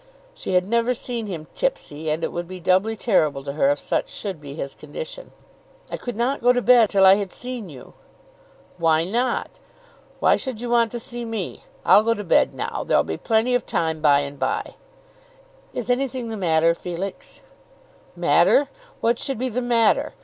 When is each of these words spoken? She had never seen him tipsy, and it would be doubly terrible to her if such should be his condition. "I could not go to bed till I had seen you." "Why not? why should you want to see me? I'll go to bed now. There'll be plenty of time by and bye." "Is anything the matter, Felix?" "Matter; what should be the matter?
She 0.33 0.53
had 0.55 0.67
never 0.67 0.95
seen 0.95 1.27
him 1.27 1.45
tipsy, 1.53 2.09
and 2.09 2.23
it 2.23 2.31
would 2.31 2.47
be 2.47 2.59
doubly 2.59 2.97
terrible 2.97 3.43
to 3.43 3.53
her 3.53 3.69
if 3.69 3.77
such 3.77 4.09
should 4.09 4.41
be 4.41 4.55
his 4.55 4.73
condition. 4.73 5.31
"I 5.91 5.97
could 5.97 6.15
not 6.15 6.41
go 6.41 6.51
to 6.51 6.59
bed 6.63 6.89
till 6.89 7.05
I 7.05 7.13
had 7.17 7.31
seen 7.31 7.69
you." 7.69 7.93
"Why 8.79 9.03
not? 9.03 9.59
why 10.19 10.37
should 10.37 10.59
you 10.59 10.71
want 10.71 10.91
to 10.93 10.99
see 10.99 11.23
me? 11.23 11.65
I'll 11.85 12.01
go 12.01 12.15
to 12.15 12.23
bed 12.23 12.55
now. 12.55 12.83
There'll 12.83 13.03
be 13.03 13.15
plenty 13.15 13.53
of 13.53 13.67
time 13.67 14.01
by 14.01 14.21
and 14.21 14.39
bye." 14.39 14.73
"Is 15.71 15.87
anything 15.87 16.29
the 16.29 16.35
matter, 16.35 16.73
Felix?" 16.73 17.41
"Matter; 18.15 18.69
what 19.01 19.19
should 19.19 19.37
be 19.37 19.49
the 19.49 19.61
matter? 19.61 20.15